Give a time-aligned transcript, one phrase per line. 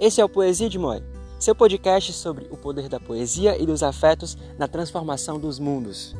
[0.00, 1.02] Esse é o Poesia de Moi,
[1.40, 6.14] seu podcast sobre o poder da poesia e dos afetos na transformação dos mundos.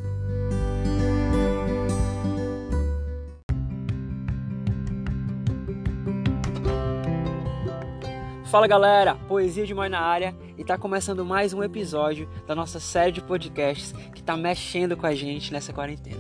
[8.47, 12.81] Fala galera, Poesia de Moi na área e tá começando mais um episódio da nossa
[12.81, 16.19] série de podcasts que tá mexendo com a gente nessa quarentena.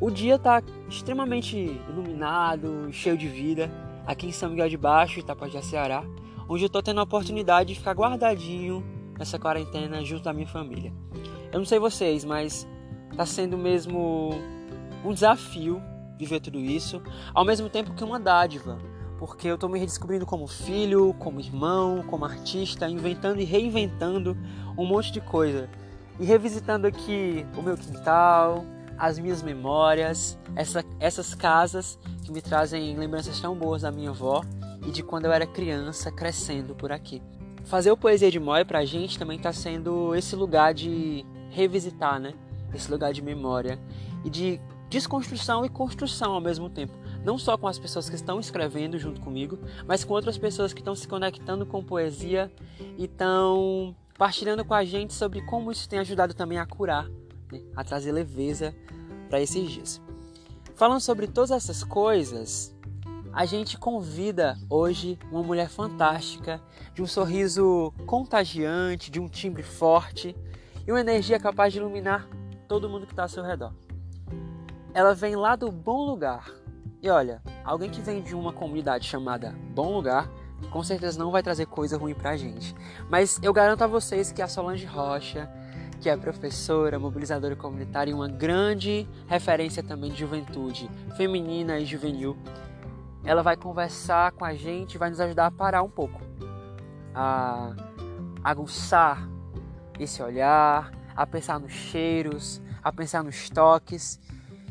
[0.00, 3.70] O dia tá extremamente iluminado, cheio de vida
[4.06, 6.04] aqui em São Miguel de Baixo, Itapajá, Ceará,
[6.48, 8.84] onde eu tô tendo a oportunidade de ficar guardadinho
[9.18, 10.92] nessa quarentena junto da minha família.
[11.52, 12.66] Eu não sei vocês, mas
[13.16, 14.30] tá sendo mesmo
[15.04, 15.82] um desafio
[16.18, 17.02] viver tudo isso,
[17.34, 18.78] ao mesmo tempo que uma dádiva,
[19.18, 24.36] porque eu tô me redescobrindo como filho, como irmão, como artista, inventando e reinventando
[24.76, 25.68] um monte de coisa.
[26.18, 28.64] E revisitando aqui o meu quintal,
[28.98, 34.42] as minhas memórias, essa, essas casas que me trazem lembranças tão boas da minha avó
[34.86, 37.22] e de quando eu era criança crescendo por aqui.
[37.64, 42.34] Fazer o Poesia de Moi pra gente também tá sendo esse lugar de revisitar, né?
[42.72, 43.78] Esse lugar de memória
[44.24, 46.92] e de desconstrução e construção ao mesmo tempo.
[47.24, 50.80] Não só com as pessoas que estão escrevendo junto comigo, mas com outras pessoas que
[50.80, 52.52] estão se conectando com poesia
[52.96, 57.08] e estão partilhando com a gente sobre como isso tem ajudado também a curar
[57.50, 58.74] né, a trazer leveza
[59.28, 60.00] para esses dias.
[60.74, 62.76] Falando sobre todas essas coisas,
[63.32, 66.60] a gente convida hoje uma mulher fantástica,
[66.94, 70.34] de um sorriso contagiante, de um timbre forte
[70.86, 72.26] e uma energia capaz de iluminar
[72.66, 73.72] todo mundo que está ao seu redor.
[74.94, 76.50] Ela vem lá do Bom Lugar.
[77.02, 80.30] E olha, alguém que vem de uma comunidade chamada Bom Lugar,
[80.70, 82.74] com certeza não vai trazer coisa ruim pra gente.
[83.10, 85.50] Mas eu garanto a vocês que a Solange Rocha
[85.96, 92.36] que é professora, mobilizadora comunitária e uma grande referência também de juventude feminina e juvenil.
[93.24, 96.20] Ela vai conversar com a gente, vai nos ajudar a parar um pouco,
[97.14, 97.74] a
[98.44, 99.28] aguçar
[99.98, 104.20] esse olhar, a pensar nos cheiros, a pensar nos toques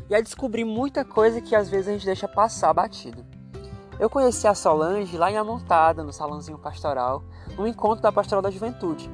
[0.10, 3.26] e a descobrir muita coisa que às vezes a gente deixa passar batido.
[4.00, 7.24] Eu conheci a Solange lá em Amontada, no Salãozinho Pastoral,
[7.58, 9.10] no encontro da Pastoral da Juventude.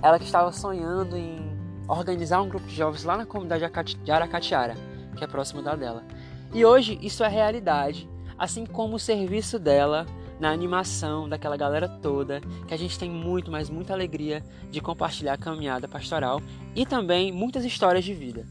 [0.00, 1.49] Ela que estava sonhando em
[1.98, 3.64] organizar um grupo de jovens lá na comunidade
[4.02, 4.76] de Aracatiara,
[5.16, 6.04] que é próximo da dela.
[6.52, 8.08] E hoje isso é realidade,
[8.38, 10.06] assim como o serviço dela
[10.38, 15.34] na animação daquela galera toda, que a gente tem muito, mas muita alegria de compartilhar
[15.34, 16.40] a caminhada pastoral
[16.74, 18.46] e também muitas histórias de vida.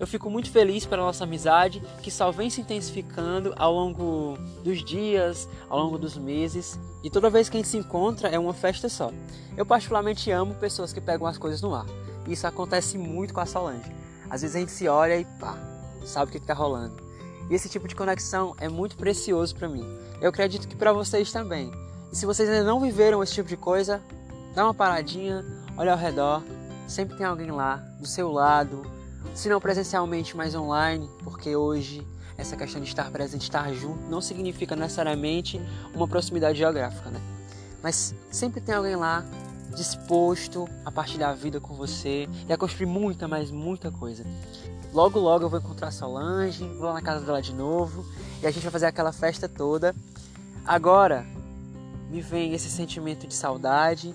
[0.00, 4.84] Eu fico muito feliz pela nossa amizade, que só vem se intensificando ao longo dos
[4.84, 8.54] dias, ao longo dos meses, e toda vez que a gente se encontra é uma
[8.54, 9.10] festa só.
[9.56, 11.84] Eu particularmente amo pessoas que pegam as coisas no ar.
[12.28, 13.90] Isso acontece muito com a Solange.
[14.30, 15.56] Às vezes a gente se olha e pá,
[16.04, 16.96] sabe o que está rolando.
[17.50, 19.84] E esse tipo de conexão é muito precioso para mim.
[20.20, 21.72] Eu acredito que para vocês também.
[22.12, 24.02] E se vocês ainda não viveram esse tipo de coisa,
[24.54, 25.44] dá uma paradinha,
[25.76, 26.42] olha ao redor.
[26.86, 28.82] Sempre tem alguém lá, do seu lado.
[29.34, 32.06] Se não presencialmente, mas online, porque hoje
[32.36, 35.60] essa questão de estar presente, estar junto, não significa necessariamente
[35.92, 37.20] uma proximidade geográfica, né?
[37.82, 39.24] Mas sempre tem alguém lá
[39.78, 44.24] disposto a partilhar a vida com você e a construir muita, mas muita coisa.
[44.92, 48.04] Logo, logo eu vou encontrar Solange, vou lá na casa dela de novo
[48.42, 49.94] e a gente vai fazer aquela festa toda.
[50.66, 51.24] Agora
[52.10, 54.14] me vem esse sentimento de saudade,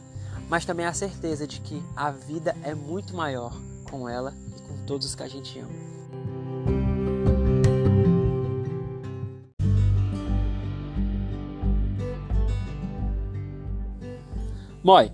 [0.50, 3.56] mas também a certeza de que a vida é muito maior
[3.90, 5.94] com ela e com todos os que a gente ama.
[14.84, 15.09] Moi,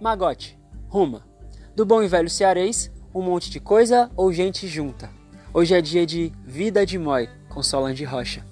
[0.00, 0.56] Magote,
[0.88, 1.26] Ruma.
[1.74, 5.10] Do bom e velho cearês, um monte de coisa ou gente junta.
[5.52, 8.46] Hoje é dia de Vida de Moi, com Solange Rocha.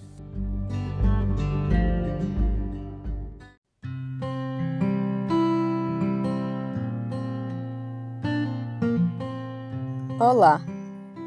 [10.18, 10.60] Olá,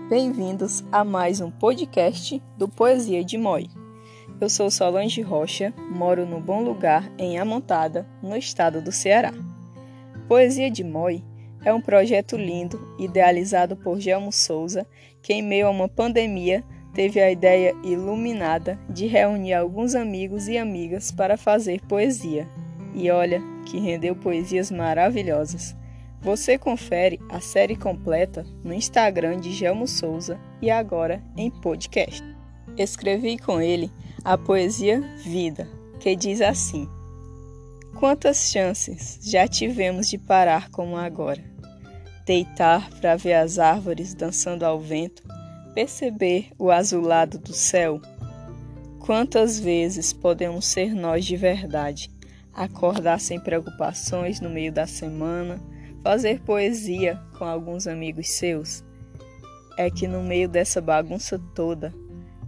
[0.10, 3.70] bem-vindos a mais um podcast do Poesia de Moi.
[4.42, 9.32] Eu sou Solange Rocha, moro no Bom Lugar, em Amontada, no estado do Ceará.
[10.30, 11.24] Poesia de Moi
[11.66, 14.86] é um projeto lindo, idealizado por Gelmo Souza,
[15.24, 20.56] que em meio a uma pandemia teve a ideia iluminada de reunir alguns amigos e
[20.56, 22.48] amigas para fazer poesia.
[22.94, 25.76] E olha que rendeu poesias maravilhosas.
[26.22, 32.24] Você confere a série completa no Instagram de Gelmo Souza e agora em podcast.
[32.78, 33.92] Escrevi com ele
[34.24, 35.68] a poesia Vida,
[36.00, 36.88] que diz assim:
[38.00, 41.44] Quantas chances já tivemos de parar como agora?
[42.26, 45.22] Deitar para ver as árvores dançando ao vento,
[45.76, 48.00] perceber o azulado do céu?
[49.00, 52.10] Quantas vezes podemos ser nós de verdade,
[52.54, 55.60] acordar sem preocupações no meio da semana,
[56.02, 58.82] fazer poesia com alguns amigos seus?
[59.78, 61.94] É que no meio dessa bagunça toda,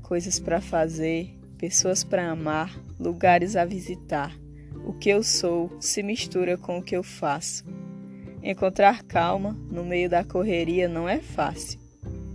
[0.02, 4.34] coisas para fazer, pessoas para amar, lugares a visitar,
[4.86, 7.64] o que eu sou se mistura com o que eu faço.
[8.44, 11.80] Encontrar calma no meio da correria não é fácil,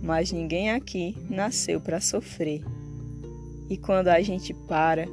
[0.01, 2.63] mas ninguém aqui nasceu para sofrer.
[3.69, 5.07] E quando a gente para,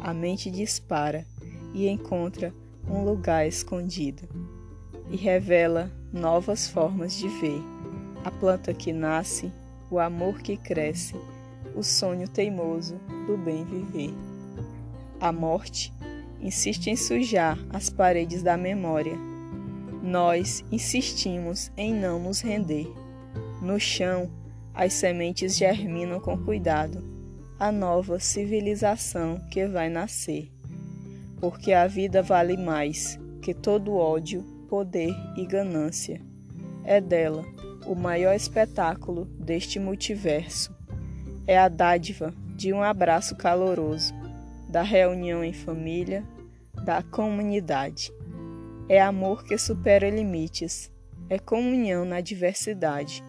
[0.00, 1.26] a mente dispara
[1.72, 2.52] e encontra
[2.88, 4.28] um lugar escondido
[5.10, 7.62] e revela novas formas de ver.
[8.24, 9.52] A planta que nasce,
[9.90, 11.14] o amor que cresce,
[11.74, 12.96] o sonho teimoso
[13.26, 14.14] do bem viver.
[15.20, 15.92] A morte
[16.44, 19.16] insiste em sujar as paredes da memória.
[20.02, 22.86] Nós insistimos em não nos render.
[23.62, 24.30] No chão,
[24.74, 27.02] as sementes germinam com cuidado
[27.58, 30.50] a nova civilização que vai nascer.
[31.40, 36.20] Porque a vida vale mais que todo ódio, poder e ganância.
[36.84, 37.42] É dela
[37.86, 40.74] o maior espetáculo deste multiverso.
[41.46, 44.14] É a dádiva de um abraço caloroso,
[44.68, 46.24] da reunião em família,
[46.84, 48.12] da comunidade.
[48.88, 50.92] É amor que supera limites,
[51.30, 53.24] é comunhão na diversidade,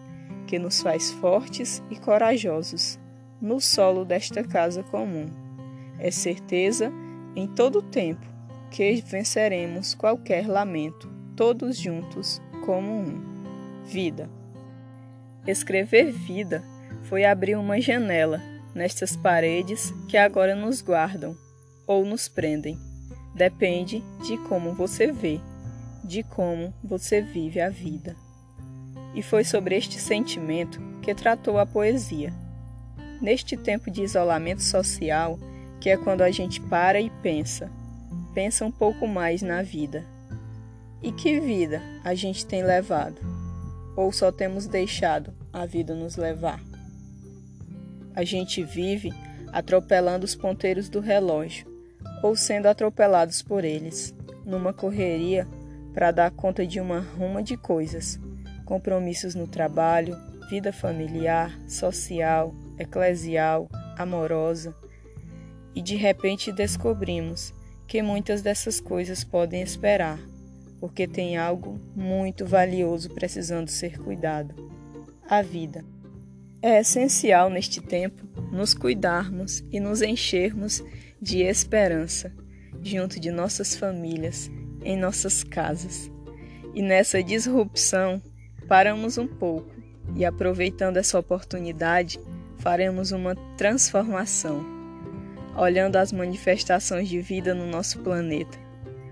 [0.46, 2.98] que nos faz fortes e corajosos
[3.40, 5.26] no solo desta casa comum.
[5.98, 6.92] É certeza
[7.34, 8.24] em todo tempo
[8.70, 13.36] que venceremos qualquer lamento, todos juntos como um.
[13.84, 14.28] Vida.
[15.46, 16.62] Escrever vida
[17.04, 18.42] foi abrir uma janela
[18.74, 21.34] nestas paredes que agora nos guardam
[21.86, 22.76] ou nos prendem.
[23.36, 25.40] Depende de como você vê,
[26.02, 28.16] de como você vive a vida.
[29.14, 32.32] E foi sobre este sentimento que tratou a poesia
[33.20, 35.38] Neste tempo de isolamento social,
[35.80, 37.70] que é quando a gente para e pensa,
[38.34, 40.04] pensa um pouco mais na vida.
[41.02, 43.20] E que vida a gente tem levado?
[43.96, 46.62] Ou só temos deixado a vida nos levar?
[48.14, 49.12] A gente vive
[49.50, 51.66] atropelando os ponteiros do relógio,
[52.26, 54.14] ou sendo atropelados por eles,
[54.44, 55.46] numa correria
[55.94, 58.18] para dar conta de uma ruma de coisas,
[58.64, 60.16] compromissos no trabalho,
[60.50, 64.74] vida familiar, social, eclesial, amorosa,
[65.74, 67.54] e de repente descobrimos
[67.86, 70.18] que muitas dessas coisas podem esperar,
[70.80, 74.54] porque tem algo muito valioso precisando ser cuidado
[75.28, 75.84] a vida.
[76.60, 80.82] É essencial neste tempo nos cuidarmos e nos enchermos
[81.26, 82.32] de esperança
[82.80, 84.48] junto de nossas famílias,
[84.84, 86.08] em nossas casas.
[86.72, 88.22] E nessa disrupção,
[88.68, 89.68] paramos um pouco
[90.14, 92.20] e, aproveitando essa oportunidade,
[92.58, 94.64] faremos uma transformação,
[95.56, 98.56] olhando as manifestações de vida no nosso planeta,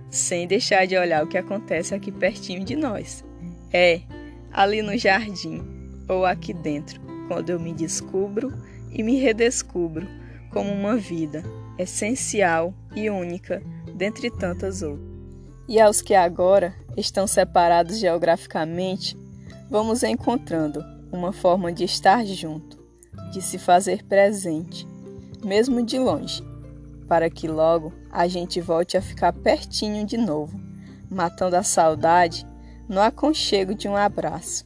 [0.08, 3.24] sem deixar de olhar o que acontece aqui pertinho de nós.
[3.72, 4.02] É,
[4.52, 5.64] ali no jardim
[6.06, 8.54] ou aqui dentro, quando eu me descubro
[8.92, 10.06] e me redescubro
[10.52, 11.42] como uma vida
[11.78, 13.62] essencial e única
[13.94, 15.14] dentre tantas outras.
[15.66, 19.16] E aos que agora estão separados geograficamente,
[19.70, 22.84] vamos encontrando uma forma de estar junto
[23.30, 24.86] de se fazer presente,
[25.44, 26.42] mesmo de longe,
[27.08, 30.60] para que logo a gente volte a ficar pertinho de novo,
[31.10, 32.46] matando a saudade
[32.88, 34.64] no aconchego de um abraço,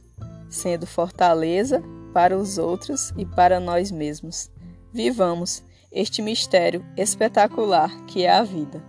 [0.49, 1.81] sendo fortaleza
[2.13, 4.51] para os outros e para nós mesmos.
[4.91, 8.83] Vivamos este mistério espetacular que é a vida,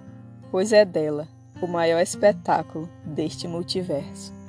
[0.51, 1.29] pois é dela
[1.63, 4.40] o maior espetáculo deste multiverso.